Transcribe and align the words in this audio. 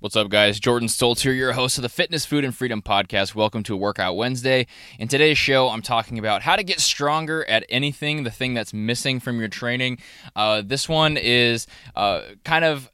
What's 0.00 0.16
up, 0.16 0.30
guys? 0.30 0.58
Jordan 0.58 0.88
Stoltz 0.88 1.20
here, 1.20 1.34
your 1.34 1.52
host 1.52 1.76
of 1.76 1.82
the 1.82 1.90
Fitness, 1.90 2.24
Food, 2.24 2.42
and 2.42 2.56
Freedom 2.56 2.80
podcast. 2.80 3.34
Welcome 3.34 3.62
to 3.64 3.76
Workout 3.76 4.16
Wednesday. 4.16 4.66
In 4.98 5.08
today's 5.08 5.36
show, 5.36 5.68
I'm 5.68 5.82
talking 5.82 6.18
about 6.18 6.40
how 6.40 6.56
to 6.56 6.62
get 6.62 6.80
stronger 6.80 7.44
at 7.44 7.66
anything, 7.68 8.24
the 8.24 8.30
thing 8.30 8.54
that's 8.54 8.72
missing 8.72 9.20
from 9.20 9.38
your 9.38 9.48
training. 9.48 9.98
Uh, 10.34 10.62
this 10.64 10.88
one 10.88 11.18
is 11.18 11.66
uh, 11.94 12.22
kind 12.46 12.64
of 12.64 12.90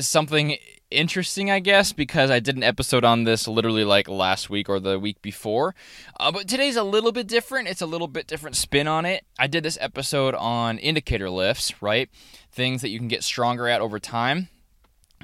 something 0.00 0.56
interesting, 0.90 1.48
I 1.48 1.60
guess, 1.60 1.92
because 1.92 2.28
I 2.28 2.40
did 2.40 2.56
an 2.56 2.64
episode 2.64 3.04
on 3.04 3.22
this 3.22 3.46
literally 3.46 3.84
like 3.84 4.08
last 4.08 4.50
week 4.50 4.68
or 4.68 4.80
the 4.80 4.98
week 4.98 5.22
before. 5.22 5.76
Uh, 6.18 6.32
but 6.32 6.48
today's 6.48 6.74
a 6.74 6.82
little 6.82 7.12
bit 7.12 7.28
different. 7.28 7.68
It's 7.68 7.82
a 7.82 7.86
little 7.86 8.08
bit 8.08 8.26
different 8.26 8.56
spin 8.56 8.88
on 8.88 9.06
it. 9.06 9.24
I 9.38 9.46
did 9.46 9.62
this 9.62 9.78
episode 9.80 10.34
on 10.34 10.78
indicator 10.78 11.30
lifts, 11.30 11.80
right? 11.80 12.10
Things 12.50 12.80
that 12.80 12.88
you 12.88 12.98
can 12.98 13.06
get 13.06 13.22
stronger 13.22 13.68
at 13.68 13.80
over 13.80 14.00
time. 14.00 14.48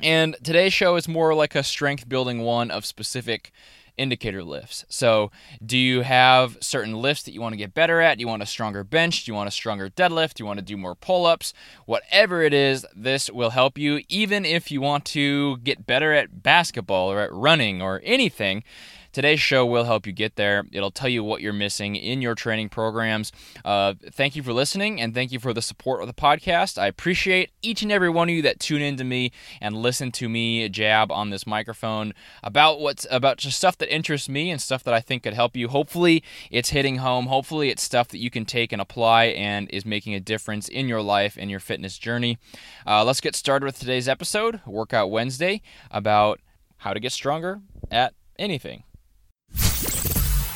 And 0.03 0.37
today's 0.43 0.73
show 0.73 0.97
is 0.97 1.09
more 1.09 1.35
like 1.35 1.55
a 1.55 1.63
strength 1.63 2.09
building 2.09 2.41
one 2.41 2.71
of 2.71 2.85
specific 2.85 3.53
indicator 3.96 4.43
lifts. 4.43 4.85
So, 4.89 5.31
do 5.64 5.79
you 5.79 6.01
have 6.03 6.59
certain 6.61 6.95
lifts 6.95 7.23
that 7.25 7.32
you 7.32 7.41
want 7.41 7.53
to 7.53 7.57
get 7.59 7.75
better 7.75 8.01
at? 8.01 8.18
Do 8.18 8.23
you 8.23 8.29
want 8.29 8.43
a 8.43 8.46
stronger 8.46 8.82
bench? 8.82 9.25
Do 9.25 9.31
you 9.31 9.37
want 9.37 9.49
a 9.49 9.53
stronger 9.53 9.89
deadlift? 9.89 10.35
Do 10.35 10.43
you 10.43 10.46
want 10.46 10.59
to 10.59 10.65
do 10.65 10.77
more 10.77 10.95
pull 10.95 11.27
ups? 11.27 11.54
Whatever 11.87 12.43
it 12.43 12.53
is, 12.53 12.85
this 12.95 13.31
will 13.31 13.51
help 13.51 13.79
you, 13.79 14.01
even 14.09 14.45
if 14.45 14.71
you 14.71 14.81
want 14.81 15.04
to 15.07 15.59
get 15.59 15.87
better 15.87 16.13
at 16.13 16.43
basketball 16.43 17.11
or 17.11 17.21
at 17.21 17.32
running 17.32 17.81
or 17.81 18.01
anything. 18.04 18.65
Today's 19.14 19.41
show 19.41 19.64
will 19.64 19.85
help 19.85 20.09
you 20.09 20.13
get 20.13 20.35
there. 20.35 20.64
It'll 20.73 20.91
tell 20.91 21.09
you 21.09 21.23
what 21.23 21.41
you're 21.41 21.53
missing 21.53 21.95
in 21.95 22.21
your 22.21 22.35
training 22.35 22.68
programs. 22.68 23.31
Uh, 23.64 23.95
thank 24.11 24.35
you 24.35 24.43
for 24.43 24.53
listening 24.53 25.00
and 25.00 25.14
thank 25.14 25.31
you 25.31 25.39
for 25.39 25.53
the 25.53 25.63
support 25.63 26.00
of 26.00 26.09
the 26.09 26.13
podcast. 26.13 26.79
I 26.79 26.89
appreciate 26.89 27.53
each 27.63 27.81
and 27.81 27.93
every 27.93 28.11
one 28.11 28.29
of 28.29 28.35
you 28.35 28.43
that 28.43 28.59
tune 28.59 28.82
in 28.82 28.96
to 28.96 29.04
me 29.04 29.31
and 29.61 29.77
listen 29.77 30.11
to 30.11 30.29
me 30.29 30.68
jab 30.68 31.13
on 31.13 31.31
this 31.31 31.46
microphone 31.46 32.12
about 32.42 32.81
what's 32.81 33.06
about 33.09 33.39
just 33.39 33.56
stuff 33.56 33.78
that 33.78 33.95
interests 33.95 34.28
me 34.28 34.50
and 34.50 34.61
stuff 34.61 34.83
that 34.83 34.92
I 34.92 35.01
think 35.01 35.23
could 35.23 35.35
help 35.35 35.57
you. 35.57 35.69
Hopefully, 35.69 36.25
it's 36.51 36.70
hitting 36.70 36.97
home. 36.97 37.27
Hopefully, 37.27 37.70
it's 37.70 37.85
stuff 37.85 38.09
that 38.09 38.19
you 38.19 38.31
can 38.31 38.45
take 38.45 38.73
and 38.73 38.83
apply 38.83 39.27
and 39.27 39.70
is 39.70 39.87
making 39.87 40.15
a 40.15 40.20
difference 40.20 40.67
in 40.67 40.89
your 40.89 41.03
life 41.03 41.37
and 41.39 41.53
your 41.53 41.61
fitness 41.61 41.98
journey. 41.98 42.37
Uh, 42.85 43.05
let's 43.05 43.20
get 43.20 43.37
started 43.37 43.65
with 43.65 43.79
today's 43.79 44.09
episode, 44.09 44.61
Workout 44.67 45.09
Wednesday, 45.09 45.62
about 45.92 46.41
how 46.79 46.92
to 46.92 46.98
get 46.98 47.12
stronger 47.12 47.61
at 47.92 48.12
anything. 48.41 48.83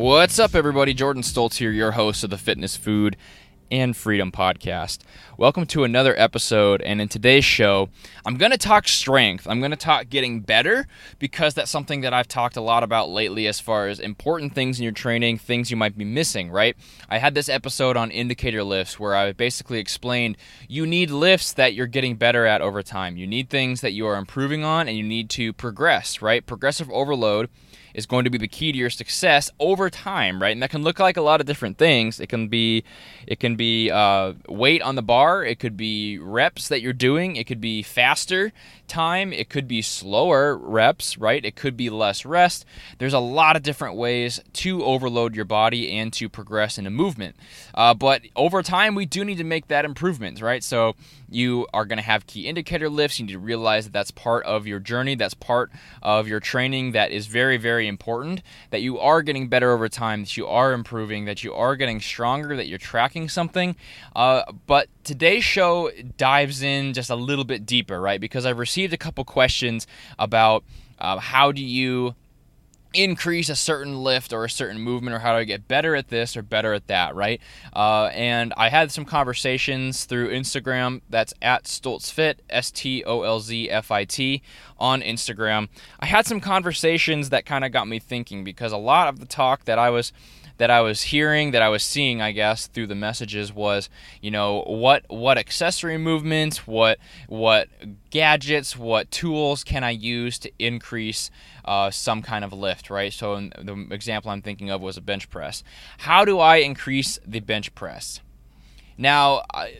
What's 0.00 0.38
up, 0.38 0.54
everybody? 0.54 0.94
Jordan 0.94 1.22
Stoltz 1.22 1.58
here, 1.58 1.70
your 1.70 1.90
host 1.90 2.24
of 2.24 2.30
the 2.30 2.38
Fitness, 2.38 2.74
Food, 2.74 3.18
and 3.70 3.94
Freedom 3.94 4.32
podcast. 4.32 5.00
Welcome 5.36 5.66
to 5.66 5.84
another 5.84 6.18
episode. 6.18 6.80
And 6.80 7.02
in 7.02 7.08
today's 7.08 7.44
show, 7.44 7.90
I'm 8.24 8.38
going 8.38 8.50
to 8.50 8.56
talk 8.56 8.88
strength. 8.88 9.46
I'm 9.46 9.58
going 9.58 9.72
to 9.72 9.76
talk 9.76 10.08
getting 10.08 10.40
better 10.40 10.86
because 11.18 11.52
that's 11.52 11.70
something 11.70 12.00
that 12.00 12.14
I've 12.14 12.28
talked 12.28 12.56
a 12.56 12.62
lot 12.62 12.82
about 12.82 13.10
lately 13.10 13.46
as 13.46 13.60
far 13.60 13.88
as 13.88 14.00
important 14.00 14.54
things 14.54 14.78
in 14.78 14.84
your 14.84 14.92
training, 14.92 15.36
things 15.36 15.70
you 15.70 15.76
might 15.76 15.98
be 15.98 16.06
missing, 16.06 16.50
right? 16.50 16.78
I 17.10 17.18
had 17.18 17.34
this 17.34 17.50
episode 17.50 17.98
on 17.98 18.10
indicator 18.10 18.64
lifts 18.64 18.98
where 18.98 19.14
I 19.14 19.32
basically 19.32 19.80
explained 19.80 20.38
you 20.66 20.86
need 20.86 21.10
lifts 21.10 21.52
that 21.52 21.74
you're 21.74 21.86
getting 21.86 22.16
better 22.16 22.46
at 22.46 22.62
over 22.62 22.82
time. 22.82 23.18
You 23.18 23.26
need 23.26 23.50
things 23.50 23.82
that 23.82 23.92
you 23.92 24.06
are 24.06 24.16
improving 24.16 24.64
on 24.64 24.88
and 24.88 24.96
you 24.96 25.04
need 25.04 25.28
to 25.30 25.52
progress, 25.52 26.22
right? 26.22 26.46
Progressive 26.46 26.90
overload 26.90 27.50
is 27.94 28.06
going 28.06 28.24
to 28.24 28.30
be 28.30 28.38
the 28.38 28.48
key 28.48 28.72
to 28.72 28.78
your 28.78 28.90
success 28.90 29.50
over 29.58 29.90
time, 29.90 30.40
right? 30.40 30.52
And 30.52 30.62
that 30.62 30.70
can 30.70 30.82
look 30.82 30.98
like 30.98 31.16
a 31.16 31.22
lot 31.22 31.40
of 31.40 31.46
different 31.46 31.78
things. 31.78 32.20
It 32.20 32.28
can 32.28 32.48
be, 32.48 32.84
it 33.26 33.40
can 33.40 33.56
be 33.56 33.90
uh, 33.90 34.34
weight 34.48 34.82
on 34.82 34.94
the 34.94 35.02
bar. 35.02 35.44
It 35.44 35.58
could 35.58 35.76
be 35.76 36.18
reps 36.18 36.68
that 36.68 36.80
you're 36.80 36.92
doing. 36.92 37.36
It 37.36 37.46
could 37.46 37.60
be 37.60 37.82
faster 37.82 38.52
time. 38.88 39.32
It 39.32 39.48
could 39.48 39.68
be 39.68 39.82
slower 39.82 40.56
reps, 40.56 41.16
right? 41.16 41.44
It 41.44 41.56
could 41.56 41.76
be 41.76 41.88
less 41.88 42.24
rest. 42.24 42.64
There's 42.98 43.14
a 43.14 43.20
lot 43.20 43.56
of 43.56 43.62
different 43.62 43.96
ways 43.96 44.40
to 44.54 44.84
overload 44.84 45.34
your 45.34 45.44
body 45.44 45.92
and 45.92 46.12
to 46.14 46.28
progress 46.28 46.76
in 46.76 46.86
a 46.86 46.90
movement. 46.90 47.36
Uh, 47.74 47.94
but 47.94 48.22
over 48.36 48.62
time, 48.62 48.94
we 48.94 49.06
do 49.06 49.24
need 49.24 49.38
to 49.38 49.44
make 49.44 49.68
that 49.68 49.84
improvement, 49.84 50.40
right? 50.40 50.62
So 50.62 50.94
you 51.30 51.66
are 51.72 51.84
going 51.84 51.98
to 51.98 52.04
have 52.04 52.26
key 52.26 52.46
indicator 52.46 52.88
lifts. 52.88 53.18
You 53.18 53.26
need 53.26 53.32
to 53.32 53.38
realize 53.38 53.84
that 53.84 53.92
that's 53.92 54.10
part 54.10 54.44
of 54.44 54.66
your 54.66 54.80
journey. 54.80 55.14
That's 55.14 55.34
part 55.34 55.70
of 56.02 56.28
your 56.28 56.40
training. 56.40 56.92
That 56.92 57.12
is 57.12 57.26
very, 57.26 57.56
very 57.56 57.86
important. 57.86 58.42
That 58.70 58.82
you 58.82 58.98
are 58.98 59.22
getting 59.22 59.48
better 59.48 59.72
over 59.72 59.88
time. 59.88 60.22
That 60.22 60.36
you 60.36 60.46
are 60.46 60.72
improving. 60.72 61.24
That 61.24 61.44
you 61.44 61.54
are 61.54 61.76
getting 61.76 62.00
stronger. 62.00 62.56
That 62.56 62.66
you're 62.66 62.78
tracking 62.78 63.28
something. 63.28 63.76
Uh, 64.14 64.42
but 64.66 64.88
today's 65.04 65.44
show 65.44 65.90
dives 66.16 66.62
in 66.62 66.92
just 66.92 67.10
a 67.10 67.16
little 67.16 67.44
bit 67.44 67.64
deeper, 67.64 68.00
right? 68.00 68.20
Because 68.20 68.44
I've 68.44 68.58
received 68.58 68.92
a 68.92 68.98
couple 68.98 69.24
questions 69.24 69.86
about 70.18 70.64
uh, 70.98 71.18
how 71.18 71.52
do 71.52 71.62
you 71.62 72.14
increase 72.92 73.48
a 73.48 73.56
certain 73.56 74.02
lift 74.02 74.32
or 74.32 74.44
a 74.44 74.50
certain 74.50 74.80
movement 74.80 75.14
or 75.14 75.20
how 75.20 75.32
do 75.32 75.38
I 75.38 75.44
get 75.44 75.68
better 75.68 75.94
at 75.94 76.08
this 76.08 76.36
or 76.36 76.42
better 76.42 76.72
at 76.72 76.86
that, 76.88 77.14
right? 77.14 77.40
Uh, 77.74 78.06
and 78.12 78.52
I 78.56 78.68
had 78.68 78.90
some 78.90 79.04
conversations 79.04 80.04
through 80.04 80.30
Instagram. 80.30 81.00
That's 81.08 81.32
at 81.40 81.64
StoltzFit, 81.64 82.36
S 82.48 82.70
T 82.70 83.04
O 83.04 83.22
L 83.22 83.40
Z 83.40 83.70
F 83.70 83.90
I 83.90 84.04
T, 84.04 84.42
on 84.78 85.02
Instagram. 85.02 85.68
I 86.00 86.06
had 86.06 86.26
some 86.26 86.40
conversations 86.40 87.30
that 87.30 87.46
kind 87.46 87.64
of 87.64 87.72
got 87.72 87.86
me 87.86 87.98
thinking 87.98 88.44
because 88.44 88.72
a 88.72 88.76
lot 88.78 89.08
of 89.08 89.20
the 89.20 89.26
talk 89.26 89.64
that 89.66 89.78
I 89.78 89.90
was 89.90 90.12
that 90.60 90.70
I 90.70 90.82
was 90.82 91.00
hearing, 91.00 91.52
that 91.52 91.62
I 91.62 91.70
was 91.70 91.82
seeing, 91.82 92.20
I 92.20 92.32
guess, 92.32 92.66
through 92.66 92.88
the 92.88 92.94
messages 92.94 93.50
was, 93.50 93.88
you 94.20 94.30
know, 94.30 94.62
what 94.66 95.06
what 95.08 95.38
accessory 95.38 95.96
movements, 95.96 96.66
what 96.66 96.98
what 97.28 97.68
gadgets, 98.10 98.76
what 98.76 99.10
tools 99.10 99.64
can 99.64 99.82
I 99.82 99.92
use 99.92 100.38
to 100.40 100.52
increase 100.58 101.30
uh, 101.64 101.90
some 101.90 102.20
kind 102.20 102.44
of 102.44 102.52
lift, 102.52 102.90
right? 102.90 103.10
So 103.10 103.40
the 103.40 103.86
example 103.90 104.30
I'm 104.30 104.42
thinking 104.42 104.68
of 104.68 104.82
was 104.82 104.98
a 104.98 105.00
bench 105.00 105.30
press. 105.30 105.64
How 105.96 106.26
do 106.26 106.38
I 106.38 106.56
increase 106.56 107.18
the 107.26 107.40
bench 107.40 107.74
press? 107.74 108.20
Now, 108.98 109.44
I, 109.54 109.78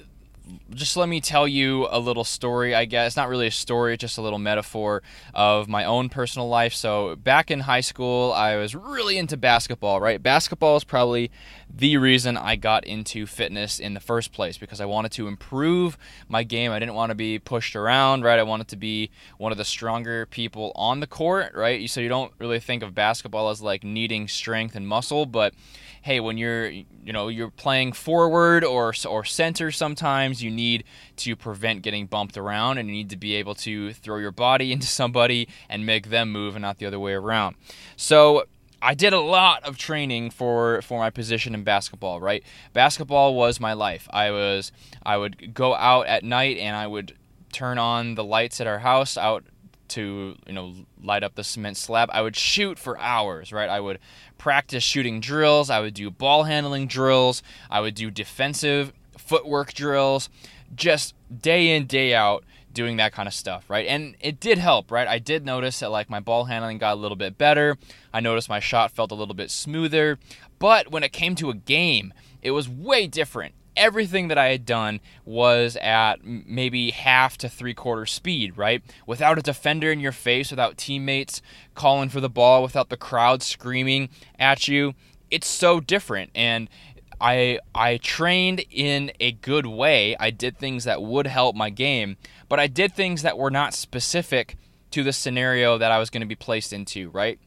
just 0.75 0.97
let 0.97 1.09
me 1.09 1.21
tell 1.21 1.47
you 1.49 1.87
a 1.91 1.99
little 1.99 2.25
story, 2.25 2.75
I 2.75 2.85
guess. 2.85 3.09
It's 3.09 3.17
Not 3.17 3.29
really 3.29 3.47
a 3.47 3.51
story, 3.51 3.97
just 3.97 4.19
a 4.19 4.23
little 4.23 4.39
metaphor 4.39 5.03
of 5.35 5.69
my 5.69 5.85
own 5.85 6.09
personal 6.09 6.49
life. 6.49 6.73
So, 6.75 7.17
back 7.17 7.51
in 7.51 7.61
high 7.61 7.81
school, 7.81 8.33
I 8.33 8.57
was 8.57 8.75
really 8.75 9.19
into 9.19 9.37
basketball, 9.37 10.01
right? 10.01 10.23
Basketball 10.23 10.77
is 10.77 10.85
probably 10.85 11.31
the 11.73 11.97
reason 11.97 12.37
I 12.37 12.57
got 12.57 12.85
into 12.85 13.27
fitness 13.27 13.79
in 13.79 13.95
the 13.95 14.01
first 14.01 14.33
place 14.33 14.59
because 14.59 14.81
I 14.81 14.87
wanted 14.87 15.13
to 15.13 15.29
improve 15.29 15.97
my 16.29 16.43
game. 16.43 16.73
I 16.73 16.79
didn't 16.79 16.95
want 16.95 17.11
to 17.11 17.17
be 17.17 17.39
pushed 17.39 17.77
around, 17.77 18.25
right? 18.25 18.39
I 18.39 18.45
wanted 18.45 18.69
to 18.69 18.77
be 18.77 19.11
one 19.39 19.53
of 19.53 19.59
the 19.59 19.65
stronger 19.65 20.27
people 20.27 20.73
on 20.75 21.01
the 21.01 21.07
court, 21.07 21.55
right? 21.55 21.89
So, 21.89 22.01
you 22.01 22.09
don't 22.09 22.33
really 22.39 22.61
think 22.61 22.83
of 22.83 22.95
basketball 22.95 23.51
as 23.51 23.63
like 23.63 23.85
needing 23.85 24.29
strength 24.29 24.75
and 24.77 24.87
muscle, 24.87 25.27
but 25.27 25.55
hey, 26.03 26.21
when 26.21 26.39
you're 26.39 26.69
you 26.69 27.13
know 27.13 27.29
you're 27.29 27.51
playing 27.51 27.93
forward 27.93 28.65
or 28.65 28.95
or 29.07 29.25
center, 29.25 29.71
sometimes 29.71 30.40
you 30.43 30.51
need 30.51 30.85
to 31.17 31.37
prevent 31.37 31.83
getting 31.83 32.07
bumped 32.07 32.37
around, 32.37 32.79
and 32.79 32.89
you 32.89 32.95
need 32.95 33.11
to 33.11 33.17
be 33.17 33.35
able 33.35 33.55
to 33.57 33.93
throw 33.93 34.17
your 34.17 34.33
body 34.33 34.73
into 34.73 34.87
somebody 34.87 35.49
and 35.69 35.87
make 35.87 36.11
them 36.11 36.31
move, 36.33 36.57
and 36.57 36.63
not 36.63 36.79
the 36.79 36.87
other 36.87 37.01
way 37.01 37.13
around. 37.13 37.57
So. 37.97 38.45
I 38.83 38.95
did 38.95 39.13
a 39.13 39.21
lot 39.21 39.63
of 39.65 39.77
training 39.77 40.31
for 40.31 40.81
for 40.81 40.99
my 40.99 41.11
position 41.11 41.53
in 41.53 41.65
basketball, 41.65 42.19
right? 42.19 42.43
Basketball 42.73 43.35
was 43.35 43.61
my 43.61 43.75
life. 43.75 44.09
I 44.11 44.31
was 44.31 44.73
I 45.03 45.19
would 45.19 45.53
go 45.53 45.75
out 45.75 46.07
at 46.07 46.25
night 46.25 46.57
and 46.57 46.75
I 46.75 46.87
would 46.87 47.15
turn 47.53 47.77
on 47.77 48.15
the 48.15 48.25
lights 48.25 48.59
at 48.59 48.67
our 48.67 48.79
house 48.79 49.19
out 49.19 49.45
to 49.89 50.37
you 50.47 50.53
know 50.53 50.73
light 51.03 51.23
up 51.23 51.35
the 51.35 51.45
cement 51.45 51.77
slab 51.77 52.09
i 52.13 52.23
would 52.23 52.37
shoot 52.37 52.79
for 52.79 52.99
hours 52.99 53.53
right 53.53 53.69
i 53.69 53.81
would 53.81 53.99
practice 54.39 54.83
shooting 54.83 55.21
drills 55.21 55.69
i 55.69 55.81
would 55.81 55.95
do 55.95 56.11
ball 56.11 56.45
handling 56.45 56.87
drills 56.87 57.43
i 57.71 57.81
would 57.81 57.95
do 57.95 58.11
defensive 58.11 58.93
footwork 59.31 59.73
drills 59.73 60.29
just 60.75 61.15
day 61.41 61.77
in 61.77 61.87
day 61.87 62.13
out 62.13 62.43
doing 62.73 62.97
that 62.97 63.13
kind 63.13 63.29
of 63.29 63.33
stuff 63.33 63.71
right 63.71 63.87
and 63.87 64.17
it 64.19 64.41
did 64.41 64.59
help 64.59 64.91
right 64.91 65.07
i 65.07 65.21
did 65.21 65.47
notice 65.47 65.79
that 65.79 65.89
like 65.89 66.11
my 66.11 66.19
ball 66.19 66.47
handling 66.47 66.79
got 66.79 66.95
a 66.95 67.01
little 67.01 67.17
bit 67.17 67.39
better 67.39 67.79
i 68.13 68.19
noticed 68.19 68.49
my 68.49 68.59
shot 68.59 68.91
felt 68.91 69.13
a 69.13 69.15
little 69.15 69.35
bit 69.35 69.49
smoother 69.49 70.19
but 70.59 70.91
when 70.91 71.05
it 71.05 71.13
came 71.13 71.37
to 71.37 71.49
a 71.49 71.55
game 71.55 72.13
it 72.43 72.51
was 72.51 72.69
way 72.69 73.07
different 73.07 73.55
everything 73.77 74.27
that 74.29 74.37
I 74.37 74.49
had 74.49 74.67
done 74.67 74.99
was 75.25 75.77
at 75.77 76.25
maybe 76.25 76.91
half 76.91 77.39
to 77.39 77.49
three 77.49 77.73
quarter 77.73 78.05
speed, 78.05 78.59
right? 78.59 78.83
Without 79.07 79.39
a 79.39 79.43
defender 79.43 79.93
in 79.93 80.01
your 80.01 80.13
face, 80.13 80.51
without 80.51 80.77
teammates 80.77 81.41
calling 81.77 82.09
for 82.09 82.21
the 82.21 82.29
ball, 82.29 82.65
without 82.65 82.89
the 82.91 82.97
crowd 82.97 83.45
screaming 83.45 84.09
at 84.41 84.67
you. 84.67 84.95
It's 85.31 85.47
so 85.47 85.79
different. 85.79 86.31
And 86.35 86.69
I 87.21 87.59
I 87.75 87.99
trained 87.99 88.65
in 88.71 89.13
a 89.21 89.33
good 89.33 89.67
way. 89.67 90.17
I 90.19 90.31
did 90.31 90.59
things 90.59 90.85
that 90.85 91.03
would 91.03 91.27
help 91.27 91.55
my 91.55 91.71
game, 91.71 92.17
but 92.49 92.59
I 92.59 92.67
did 92.67 92.95
things 92.95 93.23
that 93.23 93.37
were 93.37 93.51
not 93.51 93.75
specific 93.75 94.57
to 94.93 95.03
the 95.03 95.13
scenario 95.13 95.79
that 95.79 95.93
I 95.93 95.99
was 95.99 96.11
going 96.11 96.23
to 96.23 96.27
be 96.27 96.35
placed 96.35 96.73
into, 96.73 97.11
right? 97.11 97.39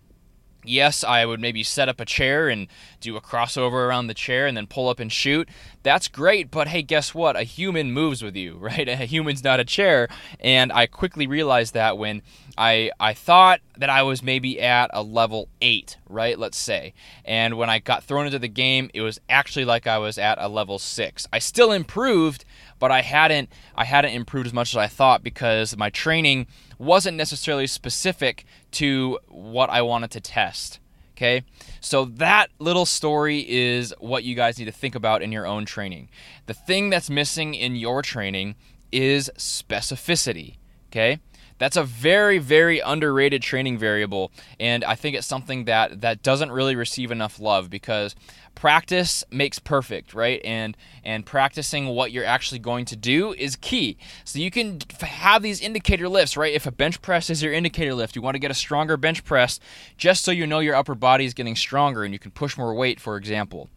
Yes, 0.63 1.03
I 1.03 1.25
would 1.25 1.39
maybe 1.39 1.63
set 1.63 1.89
up 1.89 1.99
a 1.99 2.05
chair 2.05 2.49
and 2.49 2.67
do 3.01 3.15
a 3.15 3.21
crossover 3.21 3.85
around 3.85 4.07
the 4.07 4.13
chair 4.13 4.47
and 4.47 4.55
then 4.55 4.67
pull 4.67 4.89
up 4.89 4.99
and 4.99 5.11
shoot. 5.11 5.49
That's 5.83 6.07
great, 6.07 6.49
but 6.49 6.69
hey, 6.69 6.81
guess 6.81 7.13
what? 7.13 7.35
A 7.35 7.43
human 7.43 7.91
moves 7.91 8.23
with 8.23 8.35
you, 8.35 8.57
right? 8.59 8.87
A 8.87 8.95
human's 8.97 9.43
not 9.43 9.59
a 9.59 9.65
chair. 9.65 10.07
And 10.39 10.71
I 10.71 10.87
quickly 10.87 11.27
realized 11.27 11.73
that 11.73 11.97
when 11.97 12.21
I 12.57 12.91
I 12.99 13.13
thought 13.13 13.59
that 13.77 13.89
I 13.89 14.03
was 14.03 14.21
maybe 14.21 14.61
at 14.61 14.89
a 14.93 15.01
level 15.01 15.49
8, 15.61 15.97
right? 16.07 16.37
Let's 16.37 16.57
say. 16.57 16.93
And 17.25 17.57
when 17.57 17.69
I 17.69 17.79
got 17.79 18.03
thrown 18.03 18.25
into 18.25 18.39
the 18.39 18.47
game, 18.47 18.89
it 18.93 19.01
was 19.01 19.19
actually 19.29 19.65
like 19.65 19.87
I 19.87 19.97
was 19.97 20.17
at 20.17 20.37
a 20.39 20.47
level 20.47 20.77
6. 20.79 21.27
I 21.33 21.39
still 21.39 21.71
improved, 21.71 22.45
but 22.79 22.91
I 22.91 23.01
hadn't 23.01 23.49
I 23.75 23.85
hadn't 23.85 24.13
improved 24.13 24.47
as 24.47 24.53
much 24.53 24.73
as 24.73 24.77
I 24.77 24.87
thought 24.87 25.23
because 25.23 25.75
my 25.75 25.89
training 25.89 26.47
wasn't 26.77 27.17
necessarily 27.17 27.67
specific 27.67 28.45
to 28.73 29.19
what 29.27 29.69
I 29.69 29.81
wanted 29.81 30.11
to 30.11 30.21
test. 30.21 30.79
Okay, 31.15 31.43
so 31.79 32.05
that 32.05 32.49
little 32.57 32.85
story 32.85 33.45
is 33.47 33.93
what 33.99 34.23
you 34.23 34.35
guys 34.35 34.57
need 34.57 34.65
to 34.65 34.71
think 34.71 34.95
about 34.95 35.21
in 35.21 35.31
your 35.31 35.45
own 35.45 35.63
training. 35.63 36.09
The 36.47 36.55
thing 36.55 36.89
that's 36.89 37.09
missing 37.09 37.53
in 37.53 37.75
your 37.75 38.01
training 38.01 38.55
is 38.91 39.29
specificity. 39.37 40.55
Okay, 40.91 41.19
that's 41.63 41.77
a 41.77 41.83
very, 41.83 42.39
very 42.39 42.79
underrated 42.81 43.41
training 43.41 43.77
variable, 43.77 44.33
and 44.59 44.83
I 44.83 44.95
think 44.95 45.15
it's 45.15 45.25
something 45.25 45.63
that 45.63 46.01
that 46.01 46.21
doesn't 46.21 46.51
really 46.51 46.75
receive 46.75 47.09
enough 47.09 47.39
love 47.39 47.69
because 47.69 48.15
practice 48.53 49.23
makes 49.31 49.59
perfect, 49.59 50.13
right? 50.13 50.41
And 50.43 50.75
and 51.05 51.25
practicing 51.25 51.87
what 51.87 52.11
you're 52.11 52.25
actually 52.25 52.59
going 52.59 52.83
to 52.85 52.97
do 52.97 53.31
is 53.31 53.55
key. 53.55 53.97
So 54.25 54.39
you 54.39 54.51
can 54.51 54.79
have 54.99 55.41
these 55.41 55.61
indicator 55.61 56.09
lifts, 56.09 56.35
right? 56.35 56.53
If 56.53 56.65
a 56.65 56.71
bench 56.71 57.01
press 57.01 57.29
is 57.29 57.41
your 57.41 57.53
indicator 57.53 57.93
lift, 57.93 58.17
you 58.17 58.21
want 58.21 58.35
to 58.35 58.39
get 58.39 58.51
a 58.51 58.55
stronger 58.55 58.97
bench 58.97 59.23
press 59.23 59.61
just 59.95 60.25
so 60.25 60.31
you 60.31 60.45
know 60.45 60.59
your 60.59 60.75
upper 60.75 60.95
body 60.95 61.23
is 61.23 61.33
getting 61.33 61.55
stronger 61.55 62.03
and 62.03 62.13
you 62.13 62.19
can 62.19 62.31
push 62.31 62.57
more 62.57 62.73
weight, 62.73 62.99
for 62.99 63.15
example 63.15 63.69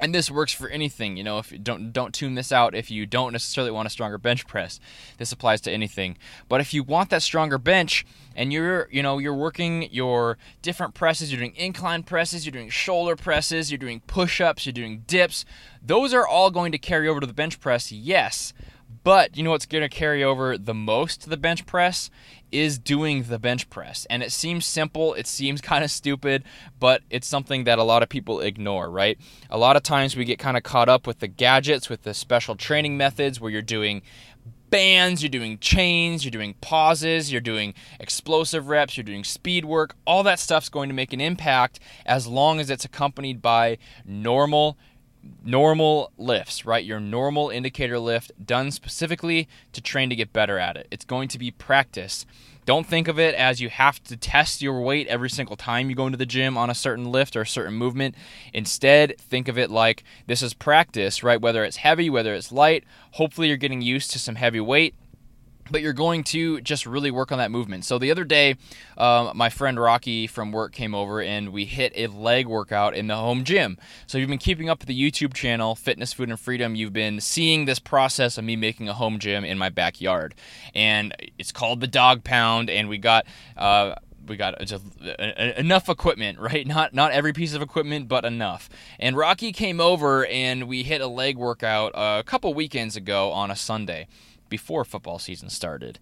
and 0.00 0.14
this 0.14 0.30
works 0.30 0.52
for 0.52 0.68
anything 0.68 1.16
you 1.16 1.24
know 1.24 1.38
if 1.38 1.52
you 1.52 1.58
don't 1.58 1.92
don't 1.92 2.14
tune 2.14 2.34
this 2.34 2.52
out 2.52 2.74
if 2.74 2.90
you 2.90 3.06
don't 3.06 3.32
necessarily 3.32 3.70
want 3.70 3.86
a 3.86 3.90
stronger 3.90 4.18
bench 4.18 4.46
press. 4.46 4.80
This 5.18 5.32
applies 5.32 5.60
to 5.62 5.72
anything. 5.72 6.16
But 6.48 6.60
if 6.60 6.72
you 6.72 6.82
want 6.82 7.10
that 7.10 7.22
stronger 7.22 7.58
bench 7.58 8.06
and 8.36 8.52
you're 8.52 8.88
you 8.90 9.02
know 9.02 9.18
you're 9.18 9.34
working 9.34 9.88
your 9.90 10.38
different 10.62 10.94
presses 10.94 11.32
you're 11.32 11.40
doing 11.40 11.56
incline 11.56 12.02
presses 12.02 12.46
you're 12.46 12.52
doing 12.52 12.70
shoulder 12.70 13.16
presses 13.16 13.70
you're 13.70 13.78
doing 13.78 14.00
push-ups 14.06 14.64
you're 14.64 14.72
doing 14.72 15.02
dips 15.06 15.44
those 15.82 16.14
are 16.14 16.26
all 16.26 16.50
going 16.50 16.72
to 16.72 16.78
carry 16.78 17.08
over 17.08 17.20
to 17.20 17.26
the 17.26 17.32
bench 17.32 17.60
press 17.60 17.90
yes 17.90 18.52
but 19.04 19.36
you 19.36 19.42
know 19.42 19.50
what's 19.50 19.66
going 19.66 19.82
to 19.82 19.88
carry 19.88 20.24
over 20.24 20.56
the 20.56 20.74
most 20.74 21.22
to 21.22 21.30
the 21.30 21.36
bench 21.36 21.66
press 21.66 22.10
is 22.50 22.78
doing 22.78 23.24
the 23.24 23.38
bench 23.38 23.68
press. 23.68 24.06
And 24.08 24.22
it 24.22 24.32
seems 24.32 24.64
simple, 24.64 25.14
it 25.14 25.26
seems 25.26 25.60
kind 25.62 25.84
of 25.84 25.90
stupid, 25.90 26.44
but 26.78 27.02
it's 27.10 27.26
something 27.26 27.64
that 27.64 27.78
a 27.78 27.82
lot 27.82 28.02
of 28.02 28.08
people 28.08 28.40
ignore, 28.40 28.90
right? 28.90 29.18
A 29.50 29.58
lot 29.58 29.76
of 29.76 29.82
times 29.82 30.16
we 30.16 30.24
get 30.24 30.38
kind 30.38 30.56
of 30.56 30.62
caught 30.62 30.88
up 30.88 31.06
with 31.06 31.18
the 31.20 31.28
gadgets, 31.28 31.88
with 31.88 32.02
the 32.02 32.14
special 32.14 32.56
training 32.56 32.96
methods 32.96 33.40
where 33.40 33.50
you're 33.50 33.62
doing 33.62 34.02
bands, 34.70 35.22
you're 35.22 35.30
doing 35.30 35.58
chains, 35.58 36.24
you're 36.24 36.30
doing 36.30 36.54
pauses, 36.60 37.32
you're 37.32 37.40
doing 37.40 37.74
explosive 37.98 38.68
reps, 38.68 38.96
you're 38.96 39.04
doing 39.04 39.24
speed 39.24 39.64
work. 39.64 39.96
All 40.06 40.22
that 40.22 40.38
stuff's 40.38 40.68
going 40.68 40.88
to 40.88 40.94
make 40.94 41.12
an 41.12 41.20
impact 41.20 41.80
as 42.04 42.26
long 42.26 42.60
as 42.60 42.70
it's 42.70 42.84
accompanied 42.84 43.40
by 43.40 43.78
normal 44.04 44.76
normal 45.44 46.12
lifts, 46.18 46.64
right? 46.64 46.84
Your 46.84 47.00
normal 47.00 47.50
indicator 47.50 47.98
lift 47.98 48.32
done 48.44 48.70
specifically 48.70 49.48
to 49.72 49.80
train 49.80 50.10
to 50.10 50.16
get 50.16 50.32
better 50.32 50.58
at 50.58 50.76
it. 50.76 50.86
It's 50.90 51.04
going 51.04 51.28
to 51.28 51.38
be 51.38 51.50
practice. 51.50 52.26
Don't 52.64 52.86
think 52.86 53.08
of 53.08 53.18
it 53.18 53.34
as 53.34 53.62
you 53.62 53.70
have 53.70 54.02
to 54.04 54.16
test 54.16 54.60
your 54.60 54.82
weight 54.82 55.06
every 55.06 55.30
single 55.30 55.56
time 55.56 55.88
you 55.88 55.96
go 55.96 56.04
into 56.04 56.18
the 56.18 56.26
gym 56.26 56.58
on 56.58 56.68
a 56.68 56.74
certain 56.74 57.06
lift 57.06 57.34
or 57.34 57.40
a 57.40 57.46
certain 57.46 57.72
movement. 57.72 58.14
Instead, 58.52 59.18
think 59.18 59.48
of 59.48 59.56
it 59.56 59.70
like 59.70 60.04
this 60.26 60.42
is 60.42 60.52
practice, 60.52 61.22
right? 61.22 61.40
Whether 61.40 61.64
it's 61.64 61.78
heavy, 61.78 62.10
whether 62.10 62.34
it's 62.34 62.52
light, 62.52 62.84
hopefully 63.12 63.48
you're 63.48 63.56
getting 63.56 63.80
used 63.80 64.10
to 64.10 64.18
some 64.18 64.34
heavy 64.34 64.60
weight 64.60 64.94
but 65.70 65.80
you're 65.80 65.92
going 65.92 66.24
to 66.24 66.60
just 66.60 66.86
really 66.86 67.10
work 67.10 67.32
on 67.32 67.38
that 67.38 67.50
movement. 67.50 67.84
So 67.84 67.98
the 67.98 68.10
other 68.10 68.24
day, 68.24 68.56
um, 68.96 69.36
my 69.36 69.48
friend 69.50 69.78
Rocky 69.78 70.26
from 70.26 70.52
work 70.52 70.72
came 70.72 70.94
over 70.94 71.20
and 71.20 71.50
we 71.52 71.64
hit 71.64 71.92
a 71.94 72.06
leg 72.08 72.46
workout 72.46 72.94
in 72.94 73.06
the 73.06 73.16
home 73.16 73.44
gym. 73.44 73.78
So 74.06 74.18
you've 74.18 74.28
been 74.28 74.38
keeping 74.38 74.68
up 74.68 74.80
with 74.80 74.88
the 74.88 75.10
YouTube 75.10 75.34
channel 75.34 75.74
Fitness, 75.74 76.12
Food, 76.12 76.30
and 76.30 76.38
Freedom. 76.38 76.74
You've 76.74 76.92
been 76.92 77.20
seeing 77.20 77.64
this 77.64 77.78
process 77.78 78.38
of 78.38 78.44
me 78.44 78.56
making 78.56 78.88
a 78.88 78.94
home 78.94 79.18
gym 79.18 79.44
in 79.44 79.58
my 79.58 79.68
backyard, 79.68 80.34
and 80.74 81.14
it's 81.38 81.52
called 81.52 81.80
the 81.80 81.86
Dog 81.86 82.24
Pound. 82.24 82.70
And 82.70 82.88
we 82.88 82.98
got. 82.98 83.26
Uh, 83.56 83.94
we 84.26 84.36
got 84.36 84.60
enough 85.56 85.88
equipment, 85.88 86.38
right? 86.40 86.66
Not 86.66 86.92
not 86.92 87.12
every 87.12 87.32
piece 87.32 87.54
of 87.54 87.62
equipment, 87.62 88.08
but 88.08 88.26
enough. 88.26 88.68
And 88.98 89.16
Rocky 89.16 89.52
came 89.52 89.80
over 89.80 90.26
and 90.26 90.68
we 90.68 90.82
hit 90.82 91.00
a 91.00 91.06
leg 91.06 91.38
workout 91.38 91.92
a 91.94 92.22
couple 92.24 92.52
weekends 92.52 92.94
ago 92.94 93.32
on 93.32 93.50
a 93.50 93.56
Sunday 93.56 94.06
before 94.48 94.84
football 94.84 95.18
season 95.18 95.50
started. 95.50 95.98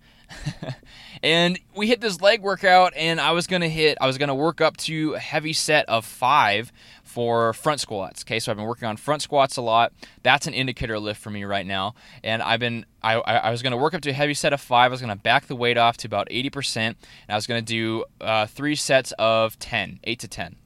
and 1.22 1.58
we 1.74 1.86
hit 1.86 2.00
this 2.00 2.20
leg 2.20 2.42
workout, 2.42 2.92
and 2.96 3.20
I 3.20 3.32
was 3.32 3.46
gonna 3.46 3.68
hit, 3.68 3.98
I 4.00 4.06
was 4.06 4.18
gonna 4.18 4.34
work 4.34 4.60
up 4.60 4.76
to 4.78 5.14
a 5.14 5.18
heavy 5.18 5.52
set 5.52 5.88
of 5.88 6.04
five 6.04 6.72
for 7.02 7.52
front 7.52 7.80
squats. 7.80 8.22
Okay, 8.22 8.38
so 8.40 8.50
I've 8.50 8.56
been 8.56 8.66
working 8.66 8.88
on 8.88 8.96
front 8.96 9.22
squats 9.22 9.56
a 9.56 9.62
lot. 9.62 9.92
That's 10.22 10.46
an 10.46 10.54
indicator 10.54 10.98
lift 10.98 11.20
for 11.20 11.30
me 11.30 11.44
right 11.44 11.66
now, 11.66 11.94
and 12.24 12.42
I've 12.42 12.60
been, 12.60 12.86
I, 13.02 13.14
I 13.14 13.50
was 13.50 13.62
gonna 13.62 13.76
work 13.76 13.94
up 13.94 14.02
to 14.02 14.10
a 14.10 14.14
heavy 14.14 14.34
set 14.34 14.52
of 14.52 14.60
five. 14.60 14.86
I 14.86 14.88
was 14.88 15.00
gonna 15.00 15.16
back 15.16 15.46
the 15.46 15.56
weight 15.56 15.78
off 15.78 15.96
to 15.98 16.08
about 16.08 16.28
80%, 16.28 16.76
and 16.76 16.96
I 17.28 17.34
was 17.34 17.46
gonna 17.46 17.62
do 17.62 18.04
uh, 18.20 18.46
three 18.46 18.74
sets 18.74 19.12
of 19.18 19.58
10, 19.58 20.00
eight 20.04 20.18
to 20.20 20.28
10. 20.28 20.56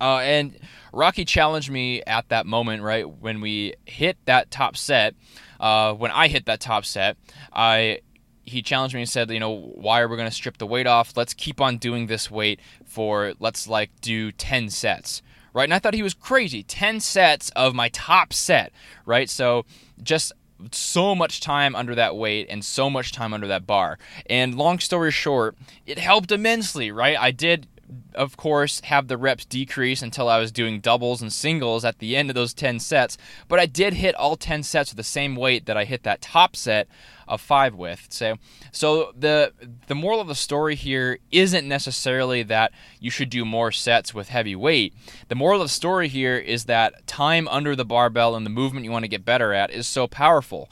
Uh, 0.00 0.18
and 0.18 0.56
Rocky 0.92 1.24
challenged 1.24 1.70
me 1.70 2.02
at 2.02 2.28
that 2.28 2.46
moment, 2.46 2.82
right 2.82 3.08
when 3.08 3.40
we 3.40 3.74
hit 3.84 4.16
that 4.26 4.50
top 4.50 4.76
set 4.76 5.14
uh, 5.60 5.94
when 5.94 6.10
I 6.10 6.28
hit 6.28 6.46
that 6.46 6.60
top 6.60 6.84
set, 6.84 7.16
I 7.52 8.00
he 8.48 8.62
challenged 8.62 8.94
me 8.94 9.02
and 9.02 9.10
said, 9.10 9.30
you 9.30 9.40
know, 9.40 9.54
why 9.74 10.00
are 10.00 10.08
we 10.08 10.16
going 10.16 10.28
to 10.28 10.34
strip 10.34 10.58
the 10.58 10.66
weight 10.66 10.86
off? 10.86 11.16
Let's 11.16 11.34
keep 11.34 11.60
on 11.60 11.76
doing 11.76 12.06
this 12.06 12.30
weight 12.30 12.60
for 12.84 13.34
let's 13.38 13.68
like 13.68 13.90
do 14.00 14.32
10 14.32 14.70
sets. 14.70 15.22
Right? 15.52 15.64
And 15.64 15.74
I 15.74 15.78
thought 15.78 15.94
he 15.94 16.02
was 16.02 16.14
crazy. 16.14 16.62
10 16.62 17.00
sets 17.00 17.50
of 17.50 17.74
my 17.74 17.88
top 17.90 18.32
set, 18.32 18.72
right? 19.04 19.28
So 19.28 19.66
just 20.02 20.32
so 20.72 21.14
much 21.14 21.40
time 21.40 21.76
under 21.76 21.94
that 21.94 22.16
weight 22.16 22.46
and 22.50 22.64
so 22.64 22.90
much 22.90 23.12
time 23.12 23.32
under 23.32 23.46
that 23.46 23.66
bar. 23.66 23.98
And 24.26 24.54
long 24.54 24.78
story 24.78 25.10
short, 25.10 25.56
it 25.86 25.98
helped 25.98 26.32
immensely, 26.32 26.90
right? 26.90 27.18
I 27.18 27.30
did 27.30 27.66
of 28.14 28.36
course, 28.36 28.80
have 28.80 29.08
the 29.08 29.16
reps 29.16 29.44
decrease 29.44 30.02
until 30.02 30.28
I 30.28 30.38
was 30.38 30.52
doing 30.52 30.80
doubles 30.80 31.22
and 31.22 31.32
singles 31.32 31.84
at 31.84 31.98
the 31.98 32.16
end 32.16 32.30
of 32.30 32.34
those 32.34 32.52
10 32.52 32.80
sets. 32.80 33.16
But 33.46 33.58
I 33.58 33.66
did 33.66 33.94
hit 33.94 34.14
all 34.14 34.36
10 34.36 34.62
sets 34.62 34.90
with 34.90 34.96
the 34.96 35.04
same 35.04 35.36
weight 35.36 35.66
that 35.66 35.76
I 35.76 35.84
hit 35.84 36.02
that 36.02 36.20
top 36.20 36.56
set 36.56 36.88
of 37.28 37.40
five 37.40 37.74
with. 37.74 38.06
So, 38.10 38.38
so 38.72 39.12
the 39.16 39.52
the 39.86 39.94
moral 39.94 40.20
of 40.20 40.28
the 40.28 40.34
story 40.34 40.74
here 40.74 41.18
isn't 41.30 41.68
necessarily 41.68 42.42
that 42.44 42.72
you 43.00 43.10
should 43.10 43.30
do 43.30 43.44
more 43.44 43.70
sets 43.70 44.14
with 44.14 44.30
heavy 44.30 44.56
weight. 44.56 44.94
The 45.28 45.34
moral 45.34 45.60
of 45.60 45.66
the 45.66 45.72
story 45.72 46.08
here 46.08 46.38
is 46.38 46.64
that 46.64 47.06
time 47.06 47.46
under 47.48 47.76
the 47.76 47.84
barbell 47.84 48.34
and 48.34 48.46
the 48.46 48.50
movement 48.50 48.84
you 48.84 48.90
want 48.90 49.04
to 49.04 49.08
get 49.08 49.24
better 49.24 49.52
at 49.52 49.70
is 49.70 49.86
so 49.86 50.06
powerful. 50.06 50.70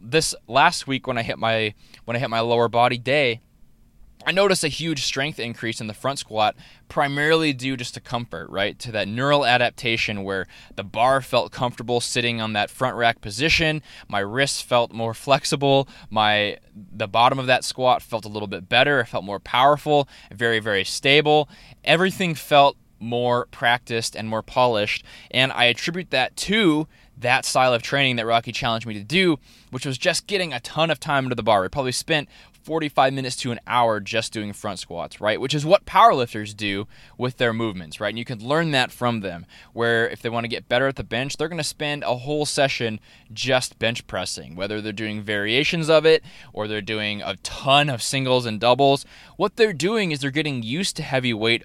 This 0.00 0.34
last 0.46 0.86
week 0.86 1.06
when 1.06 1.16
I 1.16 1.22
hit 1.22 1.38
my 1.38 1.74
when 2.04 2.16
I 2.16 2.20
hit 2.20 2.30
my 2.30 2.40
lower 2.40 2.68
body 2.68 2.98
day, 2.98 3.40
I 4.26 4.32
noticed 4.32 4.64
a 4.64 4.68
huge 4.68 5.04
strength 5.04 5.38
increase 5.38 5.80
in 5.80 5.86
the 5.86 5.94
front 5.94 6.18
squat, 6.18 6.56
primarily 6.88 7.52
due 7.52 7.76
just 7.76 7.94
to 7.94 8.00
comfort, 8.00 8.48
right? 8.48 8.78
To 8.78 8.92
that 8.92 9.06
neural 9.06 9.44
adaptation 9.44 10.24
where 10.24 10.46
the 10.76 10.82
bar 10.84 11.20
felt 11.20 11.52
comfortable 11.52 12.00
sitting 12.00 12.40
on 12.40 12.54
that 12.54 12.70
front 12.70 12.96
rack 12.96 13.20
position, 13.20 13.82
my 14.08 14.20
wrists 14.20 14.62
felt 14.62 14.92
more 14.92 15.12
flexible, 15.12 15.88
my 16.08 16.56
the 16.74 17.06
bottom 17.06 17.38
of 17.38 17.46
that 17.46 17.64
squat 17.64 18.02
felt 18.02 18.24
a 18.24 18.28
little 18.28 18.48
bit 18.48 18.68
better, 18.68 19.00
it 19.00 19.08
felt 19.08 19.24
more 19.24 19.40
powerful, 19.40 20.08
very 20.32 20.58
very 20.58 20.84
stable. 20.84 21.48
Everything 21.84 22.34
felt 22.34 22.76
more 22.98 23.46
practiced 23.50 24.16
and 24.16 24.28
more 24.28 24.42
polished, 24.42 25.04
and 25.30 25.52
I 25.52 25.64
attribute 25.64 26.10
that 26.10 26.34
to 26.36 26.88
that 27.16 27.44
style 27.44 27.72
of 27.72 27.82
training 27.82 28.16
that 28.16 28.26
Rocky 28.26 28.52
challenged 28.52 28.86
me 28.86 28.94
to 28.94 29.04
do, 29.04 29.38
which 29.70 29.86
was 29.86 29.98
just 29.98 30.26
getting 30.26 30.52
a 30.52 30.60
ton 30.60 30.90
of 30.90 30.98
time 30.98 31.24
into 31.24 31.36
the 31.36 31.42
bar. 31.42 31.62
We 31.62 31.68
probably 31.68 31.92
spent 31.92 32.28
45 32.64 33.12
minutes 33.12 33.36
to 33.36 33.52
an 33.52 33.60
hour 33.66 34.00
just 34.00 34.32
doing 34.32 34.52
front 34.52 34.78
squats, 34.78 35.20
right? 35.20 35.40
Which 35.40 35.54
is 35.54 35.66
what 35.66 35.84
powerlifters 35.84 36.56
do 36.56 36.86
with 37.18 37.36
their 37.36 37.52
movements, 37.52 38.00
right? 38.00 38.08
And 38.08 38.18
you 38.18 38.24
can 38.24 38.44
learn 38.44 38.70
that 38.70 38.90
from 38.90 39.20
them. 39.20 39.46
Where 39.72 40.08
if 40.08 40.22
they 40.22 40.30
want 40.30 40.44
to 40.44 40.48
get 40.48 40.68
better 40.68 40.88
at 40.88 40.96
the 40.96 41.04
bench, 41.04 41.36
they're 41.36 41.48
going 41.48 41.58
to 41.58 41.64
spend 41.64 42.02
a 42.02 42.16
whole 42.16 42.46
session 42.46 43.00
just 43.32 43.78
bench 43.78 44.06
pressing, 44.06 44.56
whether 44.56 44.80
they're 44.80 44.92
doing 44.92 45.22
variations 45.22 45.90
of 45.90 46.06
it 46.06 46.24
or 46.52 46.66
they're 46.66 46.80
doing 46.80 47.20
a 47.20 47.36
ton 47.42 47.90
of 47.90 48.02
singles 48.02 48.46
and 48.46 48.58
doubles. 48.58 49.04
What 49.36 49.56
they're 49.56 49.72
doing 49.72 50.10
is 50.10 50.20
they're 50.20 50.30
getting 50.30 50.62
used 50.62 50.96
to 50.96 51.02
heavy 51.02 51.34
weight 51.34 51.64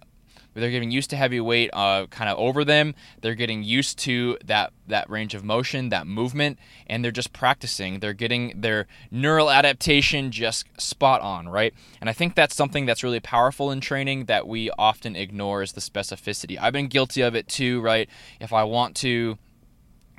they're 0.54 0.72
getting 0.72 0.92
used 0.92 1.10
to 1.12 1.16
heavy 1.16 1.40
weight 1.40 1.70
uh, 1.74 2.08
kind 2.08 2.30
of 2.30 2.38
over 2.38 2.64
them. 2.64 2.96
They're 3.22 3.36
getting 3.36 3.64
used 3.64 3.98
to 4.00 4.38
that 4.46 4.74
that 4.88 5.10
range 5.10 5.36
of 5.36 5.44
motion, 5.44 5.90
that 5.90 6.08
movement, 6.08 6.58
and 6.88 7.04
they're 7.04 7.12
just 7.12 7.32
practicing. 7.32 8.00
They're 8.00 8.14
getting 8.14 8.60
their 8.60 8.88
neural 9.12 9.52
adaptation 9.52 10.32
just 10.32 10.66
spot 10.80 11.22
on, 11.22 11.48
right? 11.48 11.74
And 12.02 12.10
I 12.10 12.14
think 12.14 12.36
that's 12.36 12.56
something 12.56 12.86
that's 12.86 13.04
really 13.04 13.20
powerful 13.20 13.72
in 13.72 13.82
training 13.82 14.26
that 14.26 14.48
we 14.48 14.72
often 14.78 15.16
ignore 15.16 15.62
is 15.62 15.74
the 15.74 15.82
specificity. 15.82 16.58
I've 16.60 16.74
been 16.74 16.88
guilty 16.88 17.22
of 17.22 17.36
it 17.36 17.48
too, 17.48 17.82
right? 17.82 18.10
If 18.40 18.52
I 18.52 18.64
want 18.64 18.96
to 18.98 19.38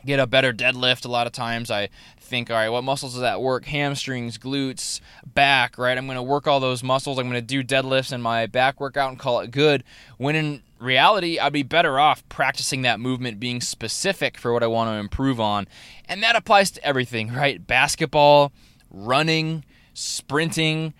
get 0.04 0.20
a 0.20 0.26
better 0.26 0.52
deadlift 0.52 1.04
a 1.04 1.08
lot 1.08 1.26
of 1.26 1.32
times 1.32 1.70
i 1.70 1.88
think 2.30 2.50
all 2.50 2.56
right 2.56 2.68
what 2.68 2.84
muscles 2.84 3.12
does 3.12 3.22
that 3.22 3.42
work? 3.42 3.66
Hamstrings 3.66 4.38
glutes 4.38 5.00
back 5.26 5.76
right? 5.76 5.98
I'm 5.98 6.06
going 6.06 6.16
to 6.16 6.22
work 6.22 6.46
all 6.46 6.60
those 6.60 6.82
muscles. 6.82 7.18
I'm 7.18 7.28
going 7.28 7.34
to 7.34 7.42
do 7.42 7.62
deadlifts 7.62 8.12
in 8.12 8.22
my 8.22 8.46
back 8.46 8.80
workout 8.80 9.10
and 9.10 9.18
call 9.18 9.40
it 9.40 9.50
good. 9.50 9.84
When 10.16 10.36
in 10.36 10.62
reality 10.78 11.38
i'd 11.38 11.52
be 11.52 11.62
better 11.62 12.00
off 12.00 12.26
practicing 12.30 12.80
that 12.80 12.98
movement 12.98 13.38
being 13.38 13.60
specific 13.60 14.38
for 14.38 14.50
what 14.50 14.62
i 14.62 14.66
want 14.66 14.88
to 14.88 14.94
improve 14.94 15.38
on. 15.38 15.68
And 16.06 16.22
that 16.22 16.36
applies 16.36 16.70
to 16.70 16.84
everything 16.84 17.34
right? 17.34 17.64
Basketball 17.66 18.52
running 18.90 19.64
sprinting 19.92 20.94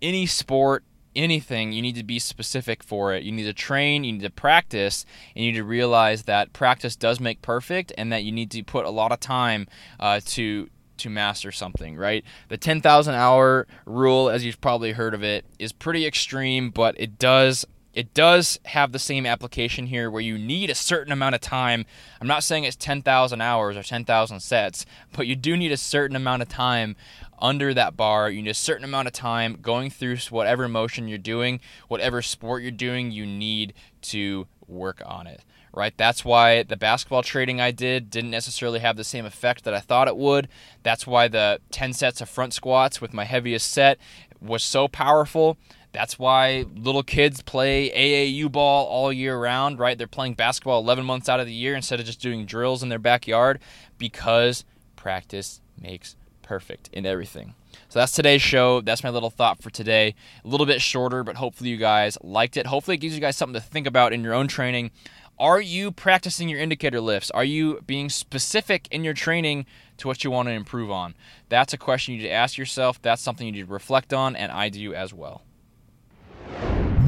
any 0.00 0.26
sport 0.26 0.82
anything, 1.14 1.72
you 1.72 1.82
need 1.82 1.96
to 1.96 2.04
be 2.04 2.18
specific 2.18 2.82
for 2.82 3.14
it. 3.14 3.22
You 3.22 3.32
need 3.32 3.44
to 3.44 3.52
train, 3.52 4.04
you 4.04 4.12
need 4.12 4.22
to 4.22 4.30
practice, 4.30 5.04
and 5.34 5.44
you 5.44 5.52
need 5.52 5.58
to 5.58 5.64
realize 5.64 6.24
that 6.24 6.52
practice 6.52 6.96
does 6.96 7.20
make 7.20 7.42
perfect, 7.42 7.92
and 7.96 8.12
that 8.12 8.24
you 8.24 8.32
need 8.32 8.50
to 8.52 8.62
put 8.62 8.84
a 8.84 8.90
lot 8.90 9.12
of 9.12 9.20
time 9.20 9.68
uh, 10.00 10.20
to 10.26 10.68
to 10.98 11.10
master 11.10 11.50
something. 11.50 11.96
Right? 11.96 12.24
The 12.48 12.56
10,000 12.56 13.14
hour 13.14 13.66
rule, 13.86 14.30
as 14.30 14.44
you've 14.44 14.60
probably 14.60 14.92
heard 14.92 15.14
of 15.14 15.22
it, 15.22 15.44
is 15.58 15.72
pretty 15.72 16.06
extreme, 16.06 16.70
but 16.70 16.94
it 16.98 17.18
does 17.18 17.66
it 17.94 18.14
does 18.14 18.58
have 18.66 18.92
the 18.92 18.98
same 18.98 19.26
application 19.26 19.86
here 19.86 20.10
where 20.10 20.22
you 20.22 20.38
need 20.38 20.70
a 20.70 20.74
certain 20.74 21.12
amount 21.12 21.34
of 21.34 21.40
time. 21.40 21.84
I'm 22.20 22.26
not 22.26 22.42
saying 22.42 22.64
it's 22.64 22.76
10,000 22.76 23.40
hours 23.40 23.76
or 23.76 23.82
10,000 23.82 24.40
sets, 24.40 24.86
but 25.12 25.26
you 25.26 25.36
do 25.36 25.56
need 25.56 25.72
a 25.72 25.76
certain 25.76 26.16
amount 26.16 26.42
of 26.42 26.48
time 26.48 26.96
under 27.42 27.74
that 27.74 27.96
bar. 27.96 28.30
You 28.30 28.40
need 28.40 28.50
a 28.50 28.54
certain 28.54 28.84
amount 28.84 29.08
of 29.08 29.12
time 29.12 29.58
going 29.60 29.90
through 29.90 30.16
whatever 30.30 30.68
motion 30.68 31.08
you're 31.08 31.18
doing, 31.18 31.60
whatever 31.88 32.22
sport 32.22 32.62
you're 32.62 32.70
doing, 32.70 33.10
you 33.10 33.26
need 33.26 33.74
to 34.02 34.46
work 34.66 35.02
on 35.04 35.26
it. 35.26 35.42
Right? 35.74 35.94
That's 35.96 36.24
why 36.24 36.62
the 36.62 36.76
basketball 36.76 37.22
training 37.22 37.60
I 37.60 37.70
did 37.70 38.10
didn't 38.10 38.30
necessarily 38.30 38.78
have 38.80 38.96
the 38.96 39.04
same 39.04 39.24
effect 39.24 39.64
that 39.64 39.74
I 39.74 39.80
thought 39.80 40.06
it 40.06 40.16
would. 40.16 40.48
That's 40.82 41.06
why 41.06 41.28
the 41.28 41.60
10 41.70 41.94
sets 41.94 42.20
of 42.20 42.28
front 42.28 42.54
squats 42.54 43.00
with 43.00 43.14
my 43.14 43.24
heaviest 43.24 43.72
set 43.72 43.98
was 44.40 44.62
so 44.62 44.86
powerful. 44.86 45.56
That's 45.92 46.18
why 46.18 46.66
little 46.74 47.02
kids 47.02 47.42
play 47.42 47.90
AAU 47.90 48.52
ball 48.52 48.86
all 48.86 49.12
year 49.12 49.38
round, 49.38 49.78
right? 49.78 49.96
They're 49.96 50.06
playing 50.06 50.34
basketball 50.34 50.80
11 50.80 51.04
months 51.04 51.28
out 51.28 51.40
of 51.40 51.46
the 51.46 51.52
year 51.52 51.74
instead 51.74 52.00
of 52.00 52.06
just 52.06 52.20
doing 52.20 52.46
drills 52.46 52.82
in 52.82 52.88
their 52.88 52.98
backyard 52.98 53.58
because 53.98 54.64
practice 54.96 55.60
makes 55.80 56.16
perfect 56.52 56.90
in 56.92 57.06
everything. 57.06 57.54
So 57.88 57.98
that's 57.98 58.12
today's 58.12 58.42
show. 58.42 58.82
That's 58.82 59.02
my 59.02 59.08
little 59.08 59.30
thought 59.30 59.62
for 59.62 59.70
today. 59.70 60.14
A 60.44 60.48
little 60.48 60.66
bit 60.66 60.82
shorter, 60.82 61.24
but 61.24 61.36
hopefully 61.36 61.70
you 61.70 61.78
guys 61.78 62.18
liked 62.22 62.58
it. 62.58 62.66
Hopefully 62.66 62.96
it 62.96 63.00
gives 63.00 63.14
you 63.14 63.22
guys 63.22 63.38
something 63.38 63.58
to 63.58 63.66
think 63.66 63.86
about 63.86 64.12
in 64.12 64.22
your 64.22 64.34
own 64.34 64.48
training. 64.48 64.90
Are 65.38 65.62
you 65.62 65.90
practicing 65.90 66.50
your 66.50 66.60
indicator 66.60 67.00
lifts? 67.00 67.30
Are 67.30 67.42
you 67.42 67.80
being 67.86 68.10
specific 68.10 68.86
in 68.90 69.02
your 69.02 69.14
training 69.14 69.64
to 69.96 70.08
what 70.08 70.24
you 70.24 70.30
want 70.30 70.48
to 70.48 70.52
improve 70.52 70.90
on? 70.90 71.14
That's 71.48 71.72
a 71.72 71.78
question 71.78 72.12
you 72.12 72.20
need 72.20 72.28
to 72.28 72.34
ask 72.34 72.58
yourself. 72.58 73.00
That's 73.00 73.22
something 73.22 73.46
you 73.46 73.52
need 73.52 73.66
to 73.66 73.72
reflect 73.72 74.12
on, 74.12 74.36
and 74.36 74.52
I 74.52 74.68
do 74.68 74.92
as 74.92 75.14
well. 75.14 75.44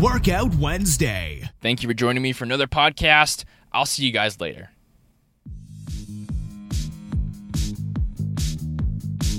Workout 0.01 0.55
Wednesday. 0.55 1.51
Thank 1.61 1.83
you 1.83 1.89
for 1.91 1.95
joining 1.95 2.23
me 2.23 2.33
for 2.33 2.45
another 2.45 2.67
podcast. 2.67 3.45
I'll 3.75 3.85
see 3.85 4.07
you 4.07 4.11
guys 4.11 4.41
later. 4.41 4.71